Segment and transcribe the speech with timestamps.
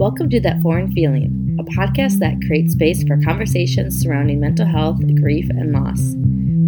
[0.00, 4.98] Welcome to That Foreign Feeling, a podcast that creates space for conversations surrounding mental health,
[5.20, 6.14] grief, and loss.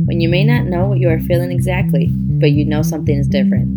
[0.05, 3.27] When you may not know what you are feeling exactly, but you know something is
[3.27, 3.69] different.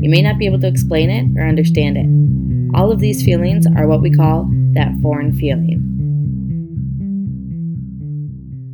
[0.00, 2.78] You may not be able to explain it or understand it.
[2.78, 5.82] All of these feelings are what we call that foreign feeling.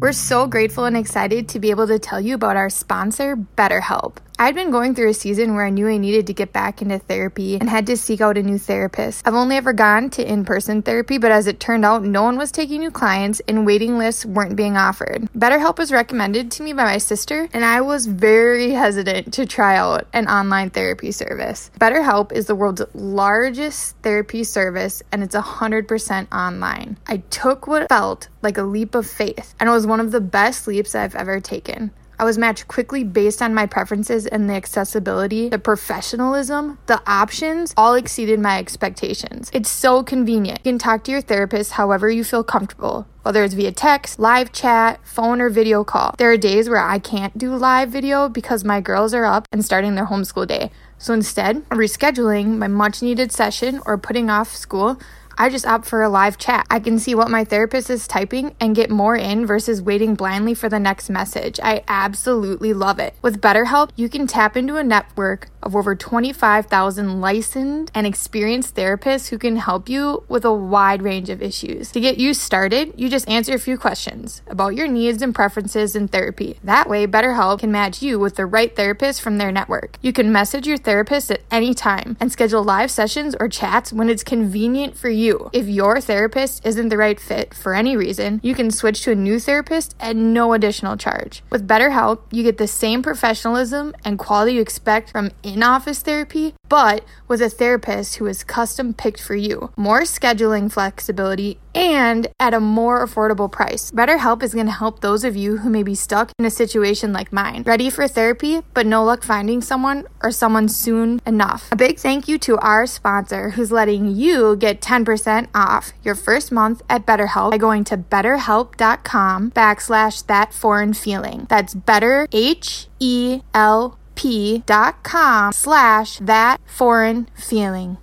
[0.00, 4.18] We're so grateful and excited to be able to tell you about our sponsor, BetterHelp.
[4.40, 7.00] I'd been going through a season where I knew I needed to get back into
[7.00, 9.26] therapy and had to seek out a new therapist.
[9.26, 12.38] I've only ever gone to in person therapy, but as it turned out, no one
[12.38, 15.28] was taking new clients and waiting lists weren't being offered.
[15.36, 19.76] BetterHelp was recommended to me by my sister, and I was very hesitant to try
[19.76, 21.72] out an online therapy service.
[21.80, 26.96] BetterHelp is the world's largest therapy service and it's 100% online.
[27.08, 30.20] I took what felt like a leap of faith, and it was one of the
[30.20, 31.90] best leaps I've ever taken.
[32.20, 37.72] I was matched quickly based on my preferences and the accessibility, the professionalism, the options
[37.76, 39.50] all exceeded my expectations.
[39.52, 40.58] It's so convenient.
[40.64, 44.52] You can talk to your therapist however you feel comfortable whether it's via text, live
[44.52, 46.14] chat, phone, or video call.
[46.16, 49.62] There are days where I can't do live video because my girls are up and
[49.62, 50.70] starting their homeschool day.
[50.96, 54.98] So instead, rescheduling my much needed session or putting off school
[55.40, 56.66] I just opt for a live chat.
[56.68, 60.52] I can see what my therapist is typing and get more in versus waiting blindly
[60.52, 61.60] for the next message.
[61.62, 63.14] I absolutely love it.
[63.22, 69.28] With BetterHelp, you can tap into a network of over 25,000 licensed and experienced therapists
[69.28, 71.92] who can help you with a wide range of issues.
[71.92, 75.96] To get you started, you just answer a few questions about your needs and preferences
[75.96, 76.58] in therapy.
[76.62, 79.98] That way, BetterHelp can match you with the right therapist from their network.
[80.02, 84.08] You can message your therapist at any time and schedule live sessions or chats when
[84.08, 85.50] it's convenient for you.
[85.52, 89.14] If your therapist isn't the right fit for any reason, you can switch to a
[89.14, 91.42] new therapist at no additional charge.
[91.50, 96.54] With BetterHelp, you get the same professionalism and quality you expect from in office therapy,
[96.68, 99.70] but with a therapist who is custom picked for you.
[99.76, 103.90] More scheduling flexibility and at a more affordable price.
[103.90, 107.12] BetterHelp is going to help those of you who may be stuck in a situation
[107.12, 111.68] like mine, ready for therapy but no luck finding someone or someone soon enough.
[111.72, 116.52] A big thank you to our sponsor who's letting you get 10% off your first
[116.52, 121.46] month at BetterHelp by going to betterhelp.com backslash that foreign feeling.
[121.48, 127.98] That's better H E L p.com slash that foreign feeling.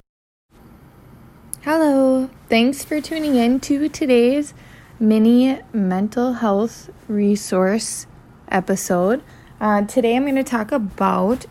[1.63, 4.53] Hello, thanks for tuning in to today's
[4.97, 8.07] mini mental health resource
[8.47, 9.21] episode.
[9.59, 11.47] Uh, today I'm going to talk about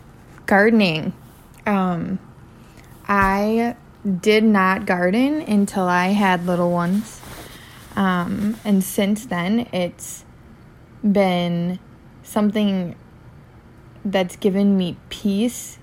[0.47, 1.13] gardening.
[1.67, 2.17] Um,
[3.07, 3.75] I
[4.19, 7.21] did not garden until I had little ones.
[7.95, 10.25] Um, and since then, it's
[11.03, 11.77] been
[12.23, 12.95] something
[14.05, 15.79] that's given me peace,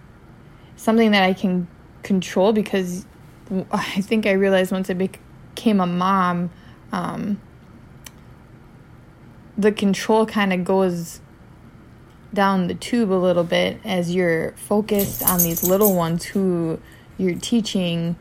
[0.77, 1.67] something that I can
[2.05, 3.05] control because
[3.73, 6.51] I think I realized once I became a mom,
[6.93, 7.41] um,
[9.59, 11.21] the control kind of goes
[12.33, 16.81] down the tube a little bit as you're focused on these little ones who
[17.19, 18.17] you're teaching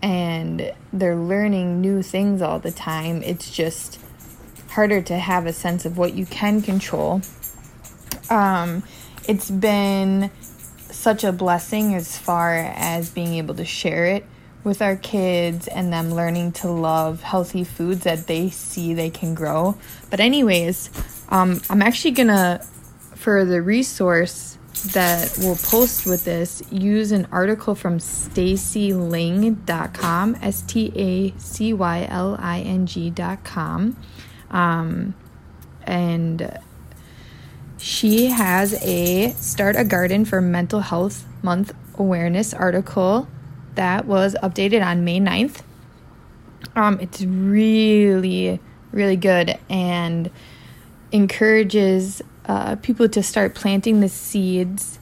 [0.00, 3.22] and they're learning new things all the time.
[3.22, 3.98] It's just
[4.70, 7.22] harder to have a sense of what you can control
[8.30, 8.82] um,
[9.28, 10.30] it's been
[10.90, 14.24] such a blessing as far as being able to share it
[14.64, 19.34] with our kids and them learning to love healthy foods that they see they can
[19.34, 19.76] grow.
[20.10, 20.88] But, anyways,
[21.30, 22.64] um, I'm actually gonna,
[23.16, 24.56] for the resource
[24.92, 32.06] that we'll post with this, use an article from stacyling.com, S T A C Y
[32.08, 33.96] L I N G.com.
[34.50, 35.14] Um,
[35.84, 36.60] and
[37.82, 43.26] she has a Start a Garden for Mental Health Month awareness article
[43.74, 45.62] that was updated on May 9th.
[46.76, 48.60] Um, it's really,
[48.92, 50.30] really good and
[51.10, 55.00] encourages uh, people to start planting the seeds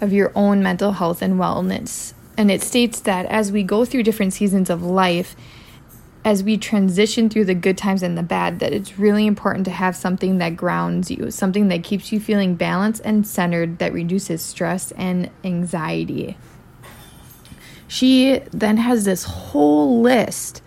[0.00, 2.14] of your own mental health and wellness.
[2.36, 5.36] And it states that as we go through different seasons of life,
[6.28, 9.70] as we transition through the good times and the bad that it's really important to
[9.70, 14.42] have something that grounds you, something that keeps you feeling balanced and centered, that reduces
[14.42, 16.36] stress and anxiety.
[17.86, 20.62] She then has this whole list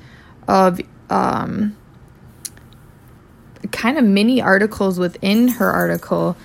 [0.48, 0.82] of
[1.12, 1.78] um,
[3.72, 6.36] kind of mini articles within her article,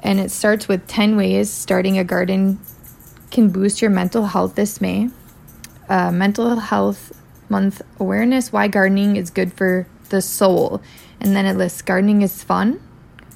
[0.00, 2.58] and it starts with 10 ways starting a garden
[3.30, 5.10] can boost your mental health this May.
[5.86, 7.12] Uh, mental health
[7.50, 10.80] month awareness why gardening is good for the soul.
[11.20, 12.80] And then it lists gardening is fun,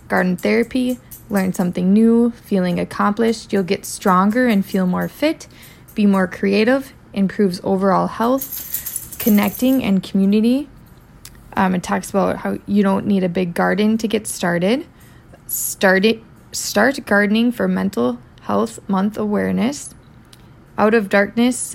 [0.09, 0.99] garden therapy,
[1.31, 3.53] learn something new, feeling accomplished.
[3.53, 5.49] You'll get stronger and feel more fit,
[5.95, 9.19] be more creative, improves overall health.
[9.19, 10.69] connecting and community.
[11.57, 14.87] Um, it talks about how you don't need a big garden to get started.
[15.47, 16.23] Start it,
[16.53, 19.95] start gardening for mental health month awareness.
[20.79, 21.75] Out of darkness,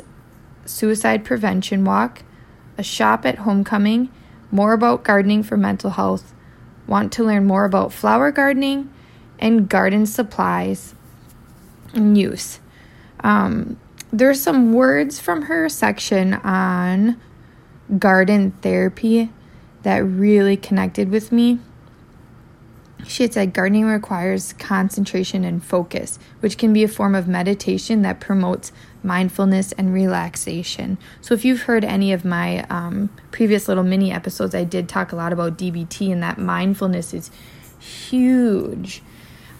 [0.66, 2.24] suicide prevention walk.
[2.78, 4.10] A shop at homecoming.
[4.52, 6.34] More about gardening for mental health.
[6.88, 8.92] Want to learn more about flower gardening
[9.40, 10.96] and garden supplies
[11.94, 12.60] and use.
[13.24, 13.80] Um,
[14.12, 17.20] there's some words from her section on
[17.98, 19.32] garden therapy
[19.84, 21.60] that really connected with me.
[23.08, 28.02] She had said gardening requires concentration and focus, which can be a form of meditation
[28.02, 28.72] that promotes
[29.04, 30.98] mindfulness and relaxation.
[31.22, 35.12] So, if you've heard any of my um, previous little mini episodes, I did talk
[35.12, 37.30] a lot about DBT, and that mindfulness is
[37.80, 39.02] huge.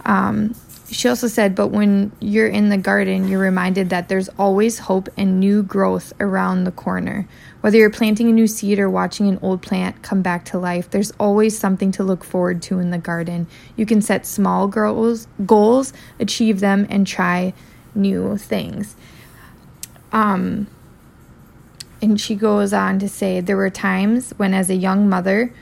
[0.06, 0.56] Um,
[0.90, 5.10] she also said, but when you're in the garden, you're reminded that there's always hope
[5.18, 7.28] and new growth around the corner.
[7.62, 10.90] Whether you're planting a new seed or watching an old plant come back to life,
[10.90, 13.48] there's always something to look forward to in the garden.
[13.78, 17.54] You can set small goals, goals, achieve them, and try
[17.96, 18.96] new things.
[20.12, 20.68] Um,
[22.02, 25.54] and she goes on to say, there were times when, as a young mother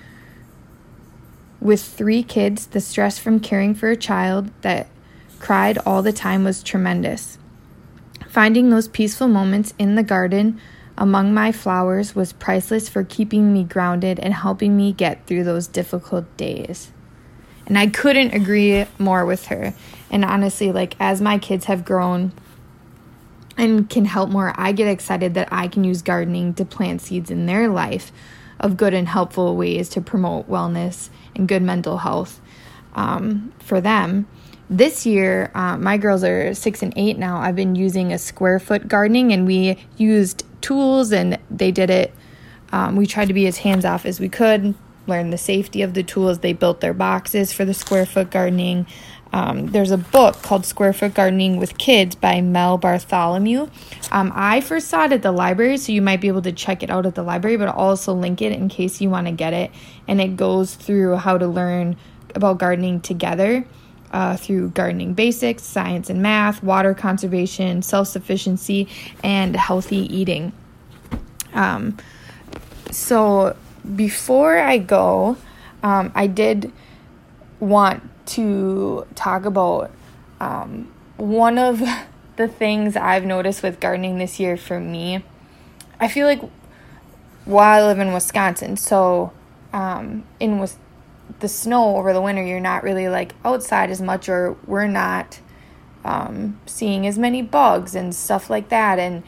[1.60, 4.88] with three kids, the stress from caring for a child that
[5.42, 7.40] cried all the time was tremendous.
[8.30, 10.62] Finding those peaceful moments in the garden
[10.98, 15.66] among my flowers was priceless for keeping me grounded and helping me get through those
[15.66, 16.92] difficult days.
[17.66, 19.74] And I couldn't agree more with her.
[20.12, 22.34] And honestly, like as my kids have grown
[23.58, 27.32] and can help more, I get excited that I can use gardening to plant seeds
[27.32, 28.12] in their life
[28.60, 32.40] of good and helpful ways to promote wellness and good mental health
[32.94, 34.28] um, for them
[34.72, 37.38] this year, uh, my girls are six and eight now.
[37.38, 42.14] I've been using a square foot gardening, and we used tools, and they did it.
[42.72, 44.74] Um, we tried to be as hands off as we could,
[45.08, 46.40] learn the safety of the tools.
[46.40, 48.88] They built their boxes for the square foot gardening.
[49.34, 53.70] Um, there's a book called Square Foot Gardening with Kids by Mel Bartholomew.
[54.12, 56.84] Um, I first saw it at the library, so you might be able to check
[56.84, 59.34] it out at the library, but I'll also link it in case you want to
[59.34, 59.72] get it.
[60.06, 61.96] And it goes through how to learn
[62.36, 63.66] about gardening together
[64.12, 68.88] uh, through gardening basics, science and math, water conservation, self sufficiency,
[69.24, 70.54] and healthy eating.
[71.54, 71.98] Um,
[72.92, 73.56] so
[73.96, 75.38] before I go,
[75.84, 76.72] um, I did
[77.60, 79.92] want to talk about
[80.40, 81.82] um, one of
[82.36, 85.24] the things I've noticed with gardening this year for me.
[86.00, 86.42] I feel like
[87.46, 89.32] while I live in Wisconsin, so
[89.74, 90.91] um, in Wisconsin,
[91.40, 95.40] the snow over the winter, you're not really like outside as much, or we're not
[96.04, 99.00] um, seeing as many bugs and stuff like that.
[99.00, 99.24] And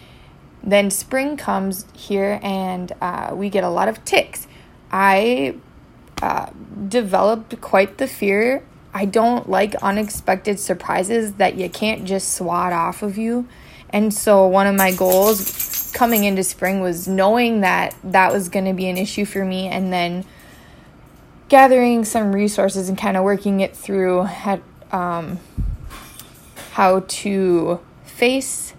[0.64, 4.48] then spring comes here, and uh, we get a lot of ticks.
[4.92, 5.56] I
[6.22, 6.50] uh,
[6.88, 8.64] developed quite the fear.
[8.94, 13.48] I don't like unexpected surprises that you can't just swat off of you.
[13.90, 18.66] And so, one of my goals coming into spring was knowing that that was going
[18.66, 20.26] to be an issue for me, and then
[21.50, 24.62] gathering some resources and kind of working it through at,
[24.92, 25.40] um,
[26.72, 28.74] how to face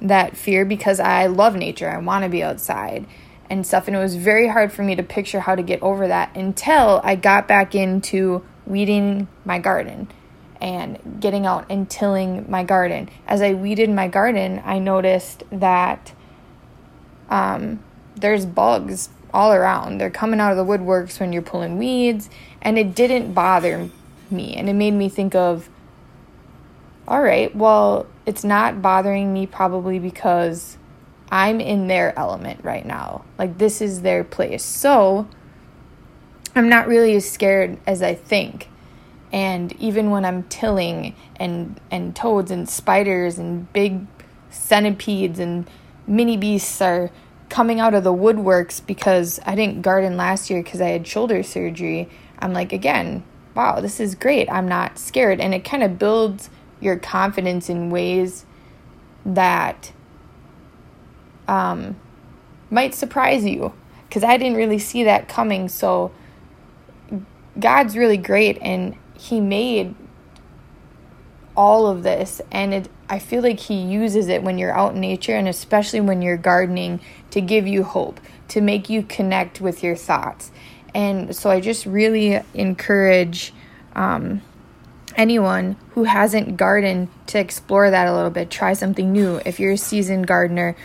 [0.00, 1.88] that fear because I love nature.
[1.88, 3.06] I want to be outside
[3.50, 3.86] and stuff.
[3.86, 7.00] And it was very hard for me to picture how to get over that until
[7.04, 10.10] I got back into weeding my garden
[10.60, 13.08] and getting out and tilling my garden.
[13.26, 16.12] As I weeded my garden, I noticed that
[17.28, 17.82] um,
[18.16, 19.98] there's bugs all around.
[19.98, 22.30] They're coming out of the woodworks when you're pulling weeds,
[22.62, 23.90] and it didn't bother
[24.30, 24.54] me.
[24.54, 25.68] And it made me think of,
[27.06, 30.78] all right, well, it's not bothering me probably because
[31.30, 33.24] I'm in their element right now.
[33.36, 34.64] Like, this is their place.
[34.64, 35.28] So,
[36.54, 38.68] I'm not really as scared as I think.
[39.32, 44.06] And even when I'm tilling and and toads and spiders and big
[44.50, 45.68] centipedes and
[46.06, 47.10] mini beasts are
[47.48, 51.42] coming out of the woodworks because I didn't garden last year because I had shoulder
[51.42, 52.08] surgery,
[52.38, 53.22] I'm like, again,
[53.54, 54.50] wow, this is great.
[54.50, 55.40] I'm not scared.
[55.40, 58.44] And it kind of builds your confidence in ways
[59.24, 59.92] that
[61.48, 61.96] um,
[62.70, 63.72] might surprise you
[64.08, 65.68] because I didn't really see that coming.
[65.68, 66.12] So
[67.58, 69.94] God's really great and He made
[71.56, 75.00] all of this and it I feel like he uses it when you're out in
[75.00, 78.18] nature and especially when you're gardening to give you hope,
[78.48, 80.50] to make you connect with your thoughts.
[80.94, 83.52] And so I just really encourage
[83.94, 84.40] um,
[85.16, 88.50] anyone who hasn't gardened to explore that a little bit.
[88.50, 89.40] Try something new.
[89.44, 90.76] If you're a seasoned gardener,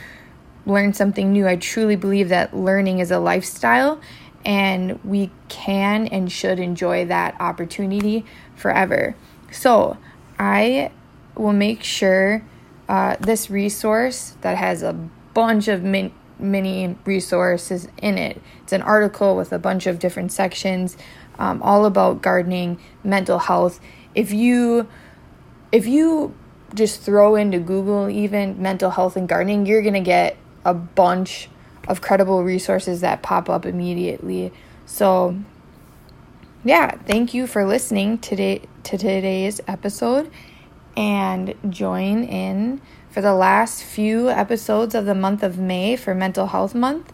[0.65, 1.47] learn something new.
[1.47, 4.01] I truly believe that learning is a lifestyle
[4.45, 9.15] and we can and should enjoy that opportunity forever.
[9.51, 9.97] So,
[10.39, 10.91] I
[11.35, 12.43] will make sure
[12.87, 14.93] uh, this resource that has a
[15.33, 18.41] bunch of min- mini resources in it.
[18.63, 20.97] It's an article with a bunch of different sections,
[21.37, 23.79] um, all about gardening, mental health.
[24.15, 24.87] If you
[25.71, 26.35] if you
[26.73, 31.49] just throw into Google even mental health and gardening, you're gonna get a bunch
[31.87, 34.51] of credible resources that pop up immediately.
[34.85, 35.37] So
[36.63, 40.31] yeah, thank you for listening today to today's episode
[40.95, 46.47] and join in for the last few episodes of the month of May for Mental
[46.47, 47.11] Health Month.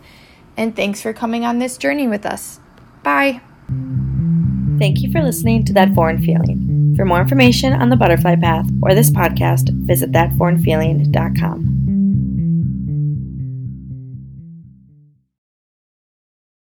[0.57, 2.60] And thanks for coming on this journey with us.
[3.03, 3.41] Bye.
[4.79, 6.93] Thank you for listening to That Foreign Feeling.
[6.95, 11.75] For more information on the butterfly path or this podcast, visit thatforeignfeeling.com.